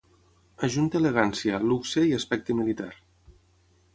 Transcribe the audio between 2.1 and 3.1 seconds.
i aspecte militar.